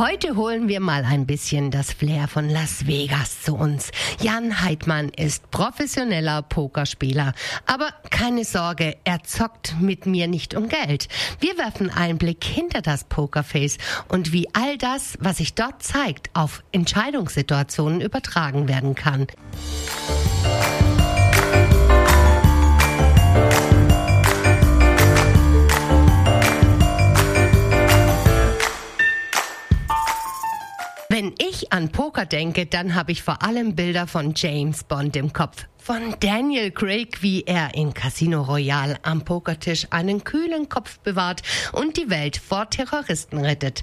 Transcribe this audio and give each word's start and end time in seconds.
Heute 0.00 0.34
holen 0.34 0.66
wir 0.66 0.80
mal 0.80 1.04
ein 1.04 1.26
bisschen 1.26 1.70
das 1.70 1.92
Flair 1.92 2.26
von 2.26 2.48
Las 2.48 2.86
Vegas 2.86 3.42
zu 3.42 3.54
uns. 3.54 3.90
Jan 4.18 4.62
Heidmann 4.62 5.10
ist 5.10 5.50
professioneller 5.50 6.40
Pokerspieler. 6.40 7.34
Aber 7.66 7.92
keine 8.08 8.46
Sorge, 8.46 8.96
er 9.04 9.22
zockt 9.24 9.76
mit 9.78 10.06
mir 10.06 10.26
nicht 10.26 10.54
um 10.54 10.70
Geld. 10.70 11.08
Wir 11.38 11.58
werfen 11.58 11.90
einen 11.90 12.16
Blick 12.16 12.42
hinter 12.42 12.80
das 12.80 13.04
Pokerface 13.04 13.76
und 14.08 14.32
wie 14.32 14.48
all 14.54 14.78
das, 14.78 15.18
was 15.20 15.36
sich 15.36 15.52
dort 15.52 15.82
zeigt, 15.82 16.30
auf 16.32 16.62
Entscheidungssituationen 16.72 18.00
übertragen 18.00 18.68
werden 18.68 18.94
kann. 18.94 19.26
Wenn 31.12 31.34
ich 31.38 31.72
an 31.72 31.90
Poker 31.90 32.24
denke, 32.24 32.66
dann 32.66 32.94
habe 32.94 33.10
ich 33.10 33.24
vor 33.24 33.42
allem 33.42 33.74
Bilder 33.74 34.06
von 34.06 34.32
James 34.36 34.84
Bond 34.84 35.16
im 35.16 35.32
Kopf 35.32 35.66
von 35.76 36.14
Daniel 36.20 36.70
Craig, 36.70 37.20
wie 37.20 37.42
er 37.42 37.74
in 37.74 37.92
Casino 37.94 38.42
Royale 38.42 38.96
am 39.02 39.24
Pokertisch 39.24 39.88
einen 39.90 40.22
kühlen 40.22 40.68
Kopf 40.68 41.00
bewahrt 41.00 41.42
und 41.72 41.96
die 41.96 42.10
Welt 42.10 42.36
vor 42.36 42.70
Terroristen 42.70 43.38
rettet. 43.38 43.82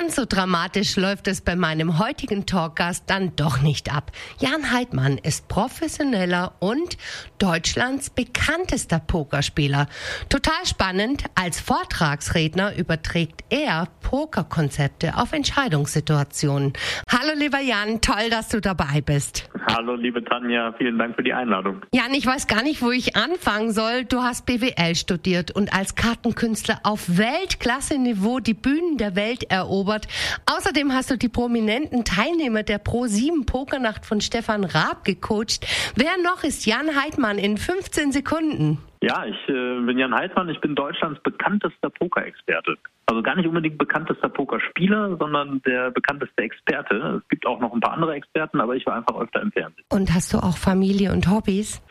Ganz 0.00 0.16
so 0.16 0.24
dramatisch 0.24 0.96
läuft 0.96 1.28
es 1.28 1.42
bei 1.42 1.56
meinem 1.56 1.98
heutigen 1.98 2.46
Talkgast 2.46 3.04
dann 3.08 3.36
doch 3.36 3.60
nicht 3.60 3.94
ab. 3.94 4.12
Jan 4.38 4.72
Heidmann 4.72 5.18
ist 5.18 5.46
professioneller 5.46 6.54
und 6.58 6.96
Deutschlands 7.36 8.08
bekanntester 8.08 8.98
Pokerspieler. 8.98 9.88
Total 10.30 10.64
spannend, 10.64 11.24
als 11.34 11.60
Vortragsredner 11.60 12.76
überträgt 12.76 13.44
er 13.50 13.88
Pokerkonzepte 14.00 15.18
auf 15.18 15.34
Entscheidungssituationen. 15.34 16.72
Hallo 17.06 17.34
lieber 17.36 17.60
Jan, 17.60 18.00
toll, 18.00 18.30
dass 18.30 18.48
du 18.48 18.62
dabei 18.62 19.02
bist. 19.02 19.49
Hallo 19.66 19.94
liebe 19.94 20.24
Tanja, 20.24 20.72
vielen 20.78 20.98
Dank 20.98 21.16
für 21.16 21.22
die 21.22 21.34
Einladung. 21.34 21.82
Jan, 21.92 22.14
ich 22.14 22.26
weiß 22.26 22.46
gar 22.46 22.62
nicht, 22.62 22.82
wo 22.82 22.90
ich 22.90 23.16
anfangen 23.16 23.72
soll. 23.72 24.04
Du 24.04 24.22
hast 24.22 24.46
BWL 24.46 24.94
studiert 24.94 25.50
und 25.50 25.74
als 25.74 25.94
Kartenkünstler 25.94 26.80
auf 26.82 27.18
Weltklasse-Niveau 27.18 28.40
die 28.40 28.54
Bühnen 28.54 28.96
der 28.96 29.16
Welt 29.16 29.44
erobert. 29.50 30.08
Außerdem 30.46 30.92
hast 30.92 31.10
du 31.10 31.18
die 31.18 31.28
prominenten 31.28 32.04
Teilnehmer 32.04 32.62
der 32.62 32.78
Pro 32.78 33.06
7 33.06 33.44
Pokernacht 33.44 34.06
von 34.06 34.20
Stefan 34.20 34.64
Raab 34.64 35.04
gecoacht. 35.04 35.66
Wer 35.94 36.12
noch 36.24 36.42
ist 36.42 36.64
Jan 36.64 36.88
Heidmann 37.00 37.38
in 37.38 37.58
15 37.58 38.12
Sekunden? 38.12 38.78
Ja, 39.02 39.24
ich 39.24 39.48
äh, 39.48 39.80
bin 39.80 39.98
Jan 39.98 40.14
Heidmann, 40.14 40.48
ich 40.50 40.60
bin 40.60 40.74
Deutschlands 40.74 41.20
bekanntester 41.22 41.88
Pokerexperte. 41.88 42.76
Also 43.10 43.22
gar 43.22 43.34
nicht 43.34 43.48
unbedingt 43.48 43.76
bekanntester 43.76 44.28
Pokerspieler, 44.28 45.16
sondern 45.16 45.60
der 45.66 45.90
bekannteste 45.90 46.42
Experte. 46.44 47.20
Es 47.20 47.28
gibt 47.28 47.44
auch 47.44 47.58
noch 47.58 47.72
ein 47.74 47.80
paar 47.80 47.94
andere 47.94 48.14
Experten, 48.14 48.60
aber 48.60 48.76
ich 48.76 48.86
war 48.86 48.94
einfach 48.94 49.20
öfter 49.20 49.42
im 49.42 49.50
Fernsehen. 49.50 49.84
Und 49.90 50.14
hast 50.14 50.32
du 50.32 50.38
auch 50.38 50.56
Familie 50.56 51.10
und 51.12 51.28
Hobbys? 51.28 51.82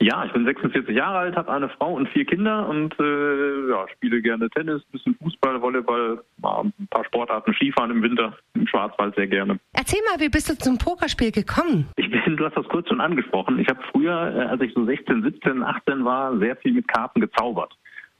Ja, 0.00 0.24
ich 0.24 0.32
bin 0.32 0.44
46 0.44 0.92
Jahre 0.96 1.18
alt, 1.18 1.36
habe 1.36 1.52
eine 1.52 1.68
Frau 1.68 1.94
und 1.94 2.08
vier 2.08 2.24
Kinder 2.24 2.68
und 2.68 2.92
äh, 2.98 3.70
ja, 3.70 3.86
spiele 3.94 4.20
gerne 4.20 4.50
Tennis, 4.50 4.82
bisschen 4.90 5.14
Fußball, 5.22 5.62
Volleyball, 5.62 6.20
ein 6.42 6.88
paar 6.90 7.04
Sportarten, 7.04 7.54
Skifahren 7.54 7.92
im 7.92 8.02
Winter, 8.02 8.36
im 8.54 8.66
Schwarzwald 8.66 9.14
sehr 9.14 9.28
gerne. 9.28 9.60
Erzähl 9.74 10.00
mal, 10.10 10.20
wie 10.20 10.28
bist 10.28 10.50
du 10.50 10.58
zum 10.58 10.76
Pokerspiel 10.76 11.30
gekommen? 11.30 11.86
Ich 11.94 12.10
bin, 12.10 12.36
du 12.36 12.44
hast 12.44 12.56
das 12.56 12.66
kurz 12.66 12.88
schon 12.88 13.00
angesprochen. 13.00 13.60
Ich 13.60 13.68
habe 13.68 13.78
früher, 13.92 14.34
äh, 14.34 14.40
als 14.46 14.60
ich 14.60 14.74
so 14.74 14.84
16, 14.84 15.22
17, 15.22 15.62
18 15.62 16.04
war, 16.04 16.36
sehr 16.38 16.56
viel 16.56 16.72
mit 16.72 16.88
Karten 16.88 17.20
gezaubert 17.20 17.72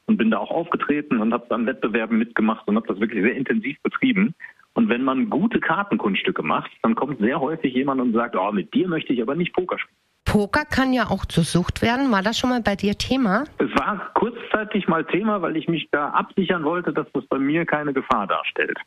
und 0.06 0.16
bin 0.16 0.30
da 0.30 0.38
auch 0.38 0.50
aufgetreten 0.50 1.20
und 1.20 1.32
habe 1.32 1.46
dann 1.48 1.66
Wettbewerben 1.66 2.18
mitgemacht 2.18 2.66
und 2.68 2.76
habe 2.76 2.86
das 2.86 3.00
wirklich 3.00 3.22
sehr 3.22 3.34
intensiv 3.34 3.80
betrieben. 3.82 4.34
Und 4.74 4.88
wenn 4.88 5.04
man 5.04 5.30
gute 5.30 5.60
Kartenkunststücke 5.60 6.42
macht, 6.42 6.70
dann 6.82 6.94
kommt 6.94 7.20
sehr 7.20 7.40
häufig 7.40 7.72
jemand 7.74 8.00
und 8.00 8.12
sagt, 8.12 8.36
oh, 8.36 8.52
mit 8.52 8.74
dir 8.74 8.88
möchte 8.88 9.12
ich 9.12 9.22
aber 9.22 9.34
nicht 9.34 9.52
Poker 9.52 9.78
spielen. 9.78 9.96
Poker 10.24 10.64
kann 10.64 10.92
ja 10.92 11.10
auch 11.10 11.26
zur 11.26 11.44
Sucht 11.44 11.80
werden. 11.80 12.10
War 12.10 12.22
das 12.22 12.38
schon 12.38 12.50
mal 12.50 12.60
bei 12.60 12.74
dir 12.74 12.98
Thema? 12.98 13.44
Es 13.58 13.70
war 13.78 14.10
kurzzeitig 14.14 14.88
mal 14.88 15.04
Thema, 15.04 15.42
weil 15.42 15.56
ich 15.56 15.68
mich 15.68 15.88
da 15.92 16.08
absichern 16.08 16.64
wollte, 16.64 16.92
dass 16.92 17.06
das 17.12 17.24
bei 17.26 17.38
mir 17.38 17.64
keine 17.66 17.92
Gefahr 17.92 18.26
darstellt. 18.26 18.78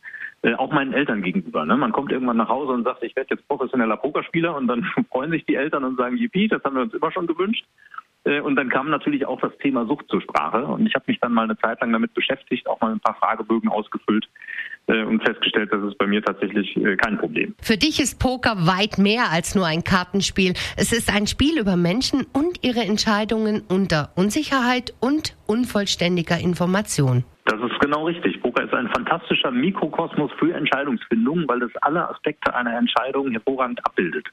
Äh, 0.41 0.55
auch 0.55 0.71
meinen 0.71 0.93
Eltern 0.93 1.21
gegenüber. 1.21 1.65
Ne? 1.65 1.77
Man 1.77 1.93
kommt 1.93 2.11
irgendwann 2.11 2.37
nach 2.37 2.49
Hause 2.49 2.73
und 2.73 2.83
sagt, 2.83 3.01
ich 3.03 3.15
werde 3.15 3.35
jetzt 3.35 3.47
professioneller 3.47 3.97
Pokerspieler 3.97 4.55
und 4.55 4.67
dann 4.67 4.83
freuen 5.11 5.31
sich 5.31 5.45
die 5.45 5.55
Eltern 5.55 5.83
und 5.85 5.97
sagen, 5.97 6.17
yippie, 6.17 6.47
das 6.49 6.63
haben 6.63 6.75
wir 6.75 6.81
uns 6.81 6.93
immer 6.93 7.11
schon 7.11 7.27
gewünscht. 7.27 7.65
Äh, 8.27 8.41
und 8.41 8.55
dann 8.55 8.69
kam 8.69 8.89
natürlich 8.89 9.25
auch 9.25 9.39
das 9.39 9.57
Thema 9.59 9.85
Sucht 9.85 10.05
zur 10.09 10.21
Sprache. 10.21 10.65
Und 10.65 10.85
ich 10.85 10.93
habe 10.95 11.05
mich 11.07 11.19
dann 11.19 11.33
mal 11.33 11.43
eine 11.43 11.57
Zeit 11.57 11.79
lang 11.81 11.93
damit 11.93 12.13
beschäftigt, 12.13 12.67
auch 12.67 12.79
mal 12.81 12.91
ein 12.91 12.99
paar 12.99 13.15
Fragebögen 13.15 13.69
ausgefüllt 13.69 14.27
äh, 14.87 15.03
und 15.03 15.23
festgestellt, 15.23 15.71
das 15.71 15.83
ist 15.83 15.97
bei 15.97 16.07
mir 16.07 16.21
tatsächlich 16.21 16.75
äh, 16.77 16.97
kein 16.97 17.17
Problem. 17.17 17.55
Für 17.61 17.77
dich 17.77 18.01
ist 18.01 18.19
Poker 18.19 18.67
weit 18.67 18.97
mehr 18.97 19.31
als 19.31 19.55
nur 19.55 19.65
ein 19.65 19.83
Kartenspiel. 19.83 20.53
Es 20.75 20.91
ist 20.91 21.13
ein 21.13 21.27
Spiel 21.27 21.57
über 21.57 21.77
Menschen 21.77 22.25
und 22.33 22.63
ihre 22.63 22.81
Entscheidungen 22.81 23.63
unter 23.69 24.11
Unsicherheit 24.15 24.93
und 24.99 25.37
unvollständiger 25.47 26.37
Information. 26.37 27.23
Das 27.47 27.61
ist 27.61 27.79
genau 27.79 28.05
richtig. 28.05 28.41
Poker 28.41 28.65
ist 28.65 28.73
ein 28.73 28.89
fantastischer 28.89 29.51
Mikrokosmos 29.51 30.29
für 30.37 30.53
Entscheidungsfindung, 30.53 31.47
weil 31.47 31.63
es 31.63 31.71
alle 31.81 32.09
Aspekte 32.09 32.53
einer 32.53 32.77
Entscheidung 32.77 33.31
hervorragend 33.31 33.79
abbildet. 33.85 34.27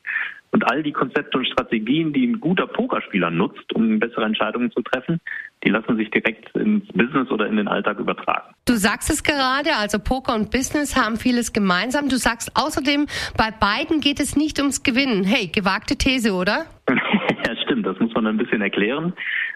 Und 0.51 0.69
all 0.69 0.83
die 0.83 0.93
Konzepte 0.93 1.39
und 1.39 1.47
Strategien, 1.47 2.13
die 2.13 2.27
ein 2.27 2.41
guter 2.41 2.67
Pokerspieler 2.67 3.31
nutzt, 3.31 3.73
um 3.73 4.01
bessere 4.01 4.25
Entscheidungen 4.25 4.73
zu 4.73 4.83
treffen, 4.83 5.21
die 5.65 5.71
lassen 5.71 5.97
sich 5.97 6.11
direkt 6.11 6.55
ins 6.57 6.87
Business 6.89 7.31
oder 7.31 7.47
in 7.47 7.57
den 7.57 7.69
Alltag 7.69 8.01
übertragen. 8.01 8.53
Du 8.67 8.75
sagst 8.75 9.11
es 9.11 9.23
gerade, 9.23 9.77
also 9.79 10.01
Poker 10.01 10.35
und 10.35 10.51
Business 10.51 10.97
haben 10.97 11.17
vieles 11.17 11.53
gemeinsam. 11.53 12.09
Du 12.09 12.17
sagst 12.17 12.51
außerdem, 12.57 13.07
bei 13.37 13.51
beiden 13.53 14.01
geht 14.01 14.19
es 14.19 14.37
nicht 14.37 14.59
ums 14.59 14.83
Gewinnen. 14.83 15.23
Hey, 15.23 15.47
gewagte 15.47 15.97
These, 15.97 16.33
oder? 16.33 16.67
ja, 16.89 17.57
stimmt. 17.63 17.87
Das 17.87 17.99
muss 18.01 18.13
man 18.15 18.27
ein 18.27 18.37
bisschen 18.37 18.61
erklären. 18.61 19.13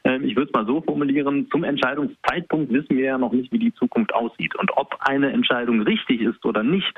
Ähm, 0.08 0.24
ich 0.24 0.34
würde 0.34 0.48
es 0.48 0.54
mal 0.54 0.66
so 0.66 0.80
formulieren. 0.80 1.48
Zum 1.50 1.64
Entscheidungszeitpunkt 1.64 2.72
wissen 2.72 2.96
wir 2.96 3.04
ja 3.04 3.18
noch 3.18 3.32
nicht, 3.32 3.52
wie 3.52 3.58
die 3.58 3.74
Zukunft 3.74 4.14
aussieht. 4.14 4.56
Und 4.56 4.70
ob 4.76 4.96
eine 5.00 5.30
Entscheidung 5.30 5.82
richtig 5.82 6.22
ist 6.22 6.42
oder 6.46 6.62
nicht, 6.62 6.94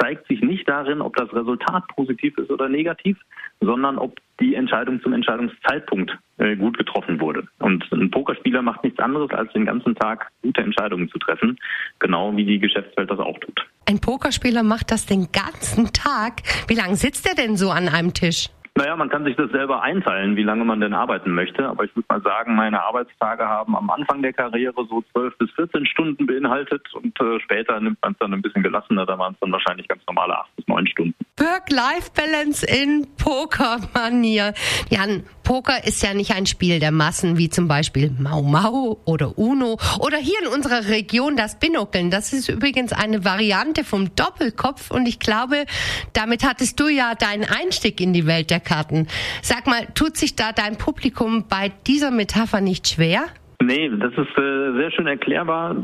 zeigt 0.00 0.26
sich 0.26 0.42
nicht 0.42 0.68
darin, 0.68 1.00
ob 1.00 1.14
das 1.16 1.32
Resultat 1.32 1.86
positiv 1.94 2.36
ist 2.36 2.50
oder 2.50 2.68
negativ, 2.68 3.16
sondern 3.60 3.96
ob 3.96 4.18
die 4.40 4.56
Entscheidung 4.56 5.00
zum 5.02 5.12
Entscheidungszeitpunkt 5.12 6.16
äh, 6.38 6.56
gut 6.56 6.76
getroffen 6.76 7.20
wurde. 7.20 7.46
Und 7.60 7.84
ein 7.92 8.10
Pokerspieler 8.10 8.62
macht 8.62 8.82
nichts 8.82 8.98
anderes, 8.98 9.30
als 9.30 9.52
den 9.52 9.66
ganzen 9.66 9.94
Tag 9.94 10.30
gute 10.42 10.60
Entscheidungen 10.60 11.08
zu 11.10 11.18
treffen, 11.18 11.58
genau 12.00 12.36
wie 12.36 12.44
die 12.44 12.58
Geschäftswelt 12.58 13.10
das 13.10 13.20
auch 13.20 13.38
tut. 13.38 13.66
Ein 13.86 14.00
Pokerspieler 14.00 14.62
macht 14.62 14.90
das 14.90 15.06
den 15.06 15.28
ganzen 15.32 15.92
Tag. 15.92 16.42
Wie 16.66 16.74
lange 16.74 16.96
sitzt 16.96 17.26
er 17.28 17.34
denn 17.34 17.56
so 17.56 17.70
an 17.70 17.88
einem 17.88 18.14
Tisch? 18.14 18.48
Naja, 18.78 18.94
man 18.94 19.08
kann 19.08 19.24
sich 19.24 19.34
das 19.34 19.50
selber 19.50 19.82
einteilen, 19.82 20.36
wie 20.36 20.44
lange 20.44 20.64
man 20.64 20.80
denn 20.80 20.94
arbeiten 20.94 21.34
möchte. 21.34 21.68
Aber 21.68 21.82
ich 21.82 21.96
würde 21.96 22.06
mal 22.08 22.22
sagen, 22.22 22.54
meine 22.54 22.80
Arbeitstage 22.80 23.44
haben 23.44 23.74
am 23.74 23.90
Anfang 23.90 24.22
der 24.22 24.32
Karriere 24.32 24.86
so 24.88 25.02
12 25.10 25.36
bis 25.36 25.50
14 25.56 25.84
Stunden 25.84 26.26
beinhaltet 26.26 26.82
und 26.94 27.20
äh, 27.20 27.40
später 27.40 27.80
nimmt 27.80 27.98
man 28.02 28.12
es 28.12 28.18
dann 28.20 28.32
ein 28.32 28.40
bisschen 28.40 28.62
gelassener. 28.62 29.04
Da 29.04 29.18
waren 29.18 29.32
es 29.32 29.40
dann 29.40 29.50
wahrscheinlich 29.50 29.88
ganz 29.88 30.00
normale 30.06 30.38
8 30.38 30.54
bis 30.54 30.68
9 30.68 30.86
Stunden. 30.86 31.14
Work-Life-Balance 31.38 32.66
in 32.66 33.08
Poker-Manier. 33.16 34.54
Jan, 34.90 35.24
Poker 35.42 35.82
ist 35.84 36.02
ja 36.02 36.14
nicht 36.14 36.34
ein 36.34 36.46
Spiel 36.46 36.78
der 36.78 36.92
Massen, 36.92 37.38
wie 37.38 37.48
zum 37.48 37.68
Beispiel 37.68 38.10
Mau 38.18 38.42
Mau 38.42 39.00
oder 39.06 39.38
Uno 39.38 39.78
oder 39.98 40.18
hier 40.18 40.38
in 40.42 40.48
unserer 40.48 40.88
Region 40.88 41.36
das 41.36 41.58
Binokeln. 41.58 42.10
Das 42.10 42.32
ist 42.32 42.48
übrigens 42.48 42.92
eine 42.92 43.24
Variante 43.24 43.82
vom 43.82 44.14
Doppelkopf 44.14 44.90
und 44.90 45.08
ich 45.08 45.18
glaube, 45.18 45.64
damit 46.12 46.44
hattest 46.44 46.78
du 46.78 46.88
ja 46.88 47.14
deinen 47.14 47.44
Einstieg 47.44 48.00
in 48.00 48.12
die 48.12 48.26
Welt 48.26 48.50
der 48.50 48.60
Karten. 48.68 49.06
Sag 49.42 49.66
mal, 49.66 49.86
tut 49.94 50.16
sich 50.16 50.36
da 50.36 50.52
dein 50.52 50.76
Publikum 50.76 51.46
bei 51.48 51.72
dieser 51.86 52.10
Metapher 52.10 52.60
nicht 52.60 52.88
schwer? 52.88 53.22
Nee, 53.60 53.88
das 53.88 54.12
ist 54.12 54.38
äh, 54.38 54.72
sehr 54.76 54.90
schön 54.92 55.08
erklärbar. 55.08 55.72
Äh, 55.72 55.74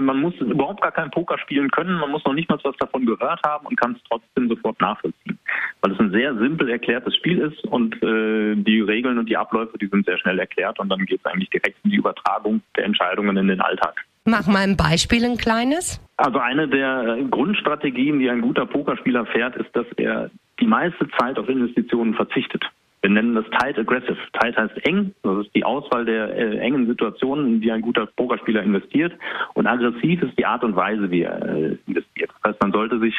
man 0.00 0.20
muss 0.20 0.34
überhaupt 0.36 0.80
gar 0.80 0.92
kein 0.92 1.10
Poker 1.10 1.38
spielen 1.38 1.70
können, 1.70 1.98
man 1.98 2.10
muss 2.10 2.24
noch 2.24 2.32
nicht 2.32 2.48
mal 2.48 2.58
was 2.62 2.76
davon 2.78 3.04
gehört 3.04 3.40
haben 3.44 3.66
und 3.66 3.78
kann 3.78 3.92
es 3.92 4.02
trotzdem 4.08 4.48
sofort 4.48 4.80
nachvollziehen. 4.80 5.38
Weil 5.82 5.92
es 5.92 6.00
ein 6.00 6.10
sehr 6.10 6.34
simpel 6.38 6.70
erklärtes 6.70 7.14
Spiel 7.16 7.38
ist 7.40 7.62
und 7.64 7.94
äh, 8.02 8.54
die 8.56 8.80
Regeln 8.80 9.18
und 9.18 9.28
die 9.28 9.36
Abläufe, 9.36 9.76
die 9.76 9.88
sind 9.88 10.06
sehr 10.06 10.18
schnell 10.18 10.38
erklärt 10.38 10.78
und 10.78 10.88
dann 10.88 11.04
geht 11.04 11.20
es 11.22 11.26
eigentlich 11.26 11.50
direkt 11.50 11.76
in 11.84 11.90
die 11.90 11.96
Übertragung 11.96 12.62
der 12.76 12.84
Entscheidungen 12.84 13.36
in 13.36 13.48
den 13.48 13.60
Alltag. 13.60 14.06
Mach 14.24 14.46
mal 14.46 14.60
ein 14.60 14.76
Beispiel, 14.76 15.24
ein 15.24 15.36
kleines. 15.36 16.00
Also 16.16 16.38
eine 16.38 16.66
der 16.66 17.18
Grundstrategien, 17.30 18.18
die 18.18 18.30
ein 18.30 18.40
guter 18.40 18.66
Pokerspieler 18.66 19.26
fährt, 19.26 19.56
ist, 19.56 19.74
dass 19.74 19.86
er 19.96 20.30
die 20.60 20.66
meiste 20.66 21.08
Zeit 21.18 21.38
auf 21.38 21.48
Investitionen 21.48 22.14
verzichtet. 22.14 22.64
Wir 23.00 23.10
nennen 23.10 23.36
das 23.36 23.44
tight 23.60 23.78
aggressive. 23.78 24.16
Tight 24.32 24.56
heißt 24.56 24.84
eng, 24.84 25.14
das 25.22 25.46
ist 25.46 25.54
die 25.54 25.64
Auswahl 25.64 26.04
der 26.04 26.34
äh, 26.36 26.58
engen 26.58 26.88
Situationen, 26.88 27.46
in 27.46 27.60
die 27.60 27.70
ein 27.70 27.80
guter 27.80 28.06
Pokerspieler 28.06 28.62
investiert. 28.62 29.12
Und 29.54 29.68
aggressiv 29.68 30.20
ist 30.22 30.36
die 30.36 30.44
Art 30.44 30.64
und 30.64 30.74
Weise, 30.74 31.08
wie 31.10 31.22
er 31.22 31.40
äh, 31.42 31.76
investiert. 31.86 32.30
Das 32.42 32.50
heißt, 32.50 32.60
man 32.60 32.72
sollte 32.72 32.98
sich 32.98 33.14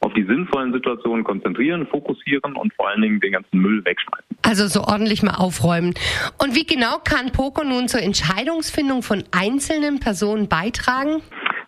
auf 0.00 0.12
die 0.12 0.24
sinnvollen 0.24 0.74
Situationen 0.74 1.24
konzentrieren, 1.24 1.86
fokussieren 1.86 2.56
und 2.56 2.74
vor 2.74 2.90
allen 2.90 3.00
Dingen 3.00 3.20
den 3.20 3.32
ganzen 3.32 3.58
Müll 3.58 3.82
wegschmeißen. 3.82 4.36
Also 4.42 4.66
so 4.66 4.80
ordentlich 4.80 5.22
mal 5.22 5.36
aufräumen. 5.36 5.94
Und 6.38 6.54
wie 6.54 6.66
genau 6.66 6.98
kann 7.02 7.32
Poker 7.32 7.64
nun 7.64 7.88
zur 7.88 8.02
Entscheidungsfindung 8.02 9.02
von 9.02 9.24
einzelnen 9.30 9.98
Personen 9.98 10.48
beitragen? 10.48 11.22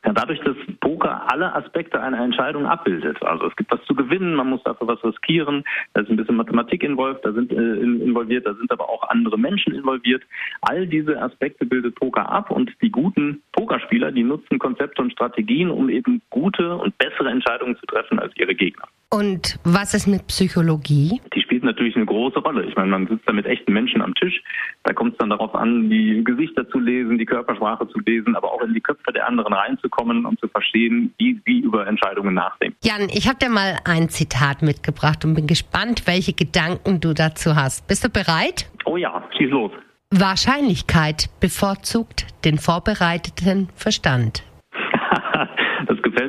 Ja, 0.04 0.12
dadurch, 0.12 0.40
dass 0.40 0.56
Poker 0.94 1.22
alle 1.30 1.54
Aspekte 1.54 2.00
einer 2.00 2.20
Entscheidung 2.20 2.66
abbildet. 2.66 3.20
Also 3.22 3.46
es 3.46 3.56
gibt 3.56 3.72
was 3.72 3.82
zu 3.84 3.94
gewinnen, 3.94 4.34
man 4.34 4.48
muss 4.48 4.62
dafür 4.62 4.86
was 4.86 5.02
riskieren, 5.02 5.64
da 5.92 6.02
ist 6.02 6.10
ein 6.10 6.16
bisschen 6.16 6.36
Mathematik 6.36 6.82
involviert, 6.82 7.24
da 7.24 7.32
sind 7.32 7.50
äh, 7.52 7.56
involviert, 7.56 8.46
da 8.46 8.54
sind 8.54 8.70
aber 8.70 8.88
auch 8.88 9.08
andere 9.08 9.38
Menschen 9.38 9.74
involviert. 9.74 10.22
All 10.60 10.86
diese 10.86 11.20
Aspekte 11.20 11.66
bildet 11.66 11.96
Poker 11.96 12.30
ab 12.30 12.50
und 12.50 12.70
die 12.80 12.90
guten 12.90 13.42
Pokerspieler, 13.52 14.12
die 14.12 14.22
nutzen 14.22 14.58
Konzepte 14.58 15.02
und 15.02 15.12
Strategien, 15.12 15.70
um 15.70 15.88
eben 15.88 16.22
gute 16.30 16.76
und 16.76 16.96
bessere 16.98 17.30
Entscheidungen 17.30 17.76
zu 17.76 17.86
treffen 17.86 18.18
als 18.20 18.32
ihre 18.36 18.54
Gegner. 18.54 18.84
Und 19.10 19.58
was 19.64 19.94
ist 19.94 20.06
mit 20.06 20.26
Psychologie? 20.26 21.20
Die 21.34 21.40
spielt 21.64 21.76
natürlich 21.76 21.96
eine 21.96 22.06
große 22.06 22.38
Rolle. 22.40 22.64
Ich 22.64 22.76
meine, 22.76 22.90
man 22.90 23.06
sitzt 23.06 23.26
da 23.26 23.32
mit 23.32 23.46
echten 23.46 23.72
Menschen 23.72 24.02
am 24.02 24.14
Tisch. 24.14 24.42
Da 24.84 24.92
kommt 24.92 25.12
es 25.12 25.18
dann 25.18 25.30
darauf 25.30 25.54
an, 25.54 25.88
die 25.88 26.22
Gesichter 26.24 26.68
zu 26.68 26.78
lesen, 26.78 27.18
die 27.18 27.24
Körpersprache 27.24 27.88
zu 27.88 27.98
lesen, 28.00 28.36
aber 28.36 28.52
auch 28.52 28.62
in 28.62 28.74
die 28.74 28.80
Köpfe 28.80 29.12
der 29.12 29.26
anderen 29.26 29.52
reinzukommen 29.52 30.26
und 30.26 30.38
zu 30.40 30.48
verstehen, 30.48 31.14
wie 31.18 31.40
sie 31.46 31.60
über 31.60 31.86
Entscheidungen 31.86 32.34
nachdenken. 32.34 32.76
Jan, 32.82 33.08
ich 33.08 33.28
habe 33.28 33.38
dir 33.38 33.48
mal 33.48 33.78
ein 33.84 34.08
Zitat 34.08 34.62
mitgebracht 34.62 35.24
und 35.24 35.34
bin 35.34 35.46
gespannt, 35.46 36.06
welche 36.06 36.32
Gedanken 36.34 37.00
du 37.00 37.14
dazu 37.14 37.56
hast. 37.56 37.86
Bist 37.88 38.04
du 38.04 38.10
bereit? 38.10 38.68
Oh 38.84 38.96
ja, 38.96 39.22
schieß 39.36 39.50
los. 39.50 39.72
Wahrscheinlichkeit 40.10 41.28
bevorzugt 41.40 42.26
den 42.44 42.58
vorbereiteten 42.58 43.68
Verstand. 43.74 44.44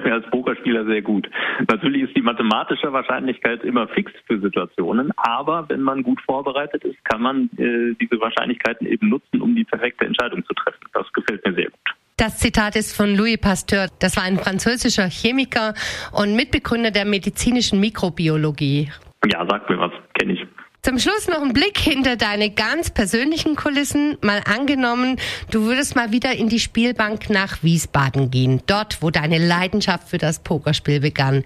Mir 0.06 0.13
als 0.13 0.30
Pokerspieler 0.30 0.86
sehr 0.86 1.02
gut. 1.02 1.28
Natürlich 1.68 2.04
ist 2.04 2.16
die 2.16 2.22
mathematische 2.22 2.94
Wahrscheinlichkeit 2.94 3.63
immer 3.63 3.88
fix 3.88 4.12
für 4.28 4.40
Situationen, 4.40 5.12
aber 5.18 5.68
wenn 5.68 5.81
man 5.81 6.04
gut 6.04 6.22
vorbereitet 6.22 6.84
ist, 6.84 7.04
kann 7.06 7.24
man 7.24 7.50
äh, 7.57 7.96
diese 8.00 8.22
Wahrscheinlichkeiten 8.22 8.86
eben 8.86 9.10
nutzen, 9.10 9.42
um 9.42 9.56
die 9.56 9.63
perfekte 9.63 10.06
Entscheidung 10.06 10.46
zu 10.46 10.54
treffen. 10.54 10.80
Das 10.94 11.12
gefällt 11.12 11.44
mir 11.46 11.56
sehr 11.56 11.66
gut. 11.66 11.96
Das 12.18 12.38
Zitat 12.38 12.75
ist 12.75 12.96
von 12.96 13.16
Louis 13.16 13.38
Pasteur. 13.38 13.88
Das 14.00 14.16
war 14.16 14.24
ein 14.24 14.38
französischer 14.38 15.10
Chemiker 15.10 15.74
und 16.13 16.36
Mitbegründer 16.36 16.92
der 16.92 17.06
medizinischen 17.06 17.80
Mikrobiologie. 17.80 18.90
Ja, 19.25 19.46
sag 19.50 19.69
mir 19.69 19.80
was, 19.80 19.92
kenne 20.13 20.34
ich. 20.34 20.44
Zum 20.85 20.99
Schluss 20.99 21.27
noch 21.27 21.41
ein 21.41 21.51
Blick 21.51 21.79
hinter 21.79 22.15
deine 22.15 22.51
ganz 22.51 22.91
persönlichen 22.93 23.55
Kulissen. 23.55 24.19
Mal 24.21 24.41
angenommen, 24.45 25.15
du 25.51 25.63
würdest 25.63 25.95
mal 25.95 26.11
wieder 26.11 26.33
in 26.33 26.47
die 26.47 26.59
Spielbank 26.59 27.31
nach 27.31 27.63
Wiesbaden 27.63 28.29
gehen, 28.29 28.61
dort, 28.67 29.01
wo 29.01 29.09
deine 29.09 29.39
Leidenschaft 29.39 30.07
für 30.07 30.19
das 30.19 30.43
Pokerspiel 30.43 30.99
begann. 30.99 31.43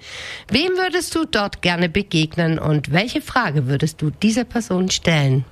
Wem 0.51 0.71
würdest 0.71 1.15
du 1.15 1.24
dort 1.24 1.62
gerne 1.62 1.88
begegnen 1.88 2.59
und 2.59 2.91
welche 2.91 3.21
Frage 3.21 3.68
würdest 3.68 4.01
du 4.01 4.09
dieser 4.09 4.44
Person 4.44 4.89
stellen? 4.89 5.45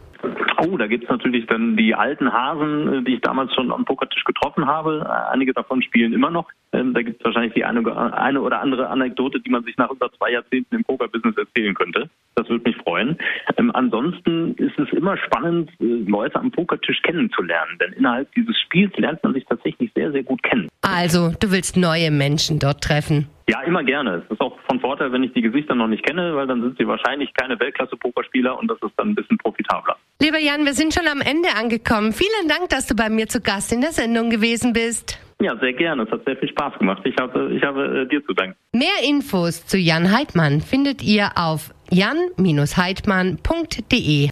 Oh, 0.60 0.76
da 0.76 0.88
gibt's 0.88 1.08
natürlich 1.08 1.46
dann 1.46 1.78
die 1.78 1.96
alten 1.96 2.34
Hasen, 2.34 2.94
äh, 2.94 3.04
die 3.04 3.14
ich 3.14 3.22
damals 3.22 3.54
schon 3.54 3.72
am 3.72 3.86
Pokertisch 3.86 4.26
getroffen 4.26 4.66
habe. 4.66 5.06
Äh, 5.08 5.32
einige 5.32 5.54
davon 5.54 5.82
spielen 5.82 6.12
immer 6.12 6.32
noch. 6.32 6.50
Ähm, 6.78 6.94
da 6.94 7.02
gibt's 7.02 7.24
wahrscheinlich 7.24 7.54
die 7.54 7.66
eine, 7.66 7.82
eine 8.14 8.42
oder 8.42 8.62
andere 8.62 8.88
Anekdote, 8.90 9.40
die 9.40 9.50
man 9.50 9.64
sich 9.64 9.78
nach 9.78 9.90
über 9.90 10.12
zwei 10.14 10.32
Jahrzehnten 10.32 10.76
im 10.76 10.84
Pokerbusiness 10.84 11.36
erzählen 11.38 11.74
könnte. 11.74 12.10
Das 12.36 12.48
würde 12.50 12.70
mich 12.70 12.78
freuen. 12.78 13.18
Ähm, 13.58 13.72
ansonsten 13.74 14.54
ist 14.56 14.78
es 14.78 14.90
immer 14.92 15.18
spannend, 15.18 15.72
äh, 15.80 15.86
Leute 16.08 16.36
am 16.40 16.52
Pokertisch 16.52 17.02
kennenzulernen, 17.02 17.78
denn 17.82 17.94
innerhalb 17.94 18.32
dieses 18.34 18.58
Spiels 18.60 18.96
lernt 18.98 19.24
man 19.24 19.34
sich 19.34 19.46
tatsächlich 19.46 19.92
sehr, 19.96 20.12
sehr 20.12 20.24
gut 20.24 20.44
kennen. 20.44 20.70
Also, 20.82 21.32
du 21.40 21.52
willst 21.52 21.78
neue 21.78 22.12
Menschen 22.12 22.60
dort 22.60 22.84
treffen. 22.84 23.28
Ja, 23.50 23.62
immer 23.62 23.84
gerne. 23.84 24.24
Es 24.26 24.32
ist 24.32 24.42
auch 24.42 24.58
von 24.70 24.80
Vorteil, 24.82 25.12
wenn 25.14 25.24
ich 25.24 25.32
die 25.34 25.42
Gesichter 25.42 25.74
noch 25.74 25.88
nicht 25.88 26.06
kenne, 26.06 26.36
weil 26.36 26.48
dann 26.48 26.62
sind 26.62 26.78
sie 26.78 26.86
wahrscheinlich 26.86 27.34
keine 27.34 27.60
Weltklasse-Pokerspieler 27.60 28.58
und 28.60 28.70
das 28.70 28.78
ist 28.82 28.92
dann 28.98 29.10
ein 29.10 29.16
bisschen 29.16 29.38
profitabler. 29.38 29.96
Lieber 30.22 30.38
Jan, 30.40 30.66
wir 30.66 30.74
sind 30.74 30.94
schon 30.94 31.08
am 31.08 31.22
Ende 31.22 31.50
angekommen. 31.58 32.12
Vielen 32.12 32.50
Dank, 32.50 32.70
dass 32.70 32.88
du 32.88 32.96
bei 32.96 33.10
mir 33.10 33.28
zu 33.28 33.42
Gast 33.42 33.72
in 33.72 33.82
der 33.82 33.92
Sendung 33.92 34.30
gewesen 34.30 34.74
bist. 34.74 35.20
Ja, 35.40 35.56
sehr 35.60 35.74
gerne. 35.74 36.04
Es 36.04 36.12
hat 36.12 36.26
sehr 36.26 36.38
viel 36.38 36.50
Spaß 36.50 36.80
gemacht. 36.80 37.04
Ich 37.06 37.16
habe, 37.20 37.54
ich 37.54 37.62
habe 37.64 38.02
äh, 38.02 38.08
dir 38.08 38.26
zu 38.26 38.34
danken. 38.34 38.56
Mehr 38.74 39.04
Infos 39.08 39.68
zu 39.68 39.78
Jan 39.78 40.12
Heidmann 40.12 40.62
findet 40.62 41.04
ihr 41.04 41.30
auf 41.36 41.72
jan-heidmann.de. 41.92 44.30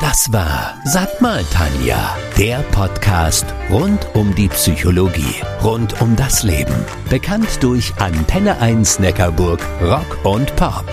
Das 0.00 0.32
war 0.32 0.80
Sag 0.84 1.20
mal 1.20 1.42
Tanja, 1.52 2.16
der 2.38 2.60
Podcast 2.72 3.44
rund 3.68 4.06
um 4.14 4.34
die 4.34 4.48
Psychologie, 4.48 5.42
rund 5.62 6.00
um 6.00 6.16
das 6.16 6.42
Leben. 6.44 6.74
Bekannt 7.10 7.62
durch 7.62 7.92
Antenne 7.98 8.58
1 8.60 9.00
Neckarburg, 9.00 9.60
Rock 9.82 10.24
und 10.24 10.56
Pop. 10.56 10.86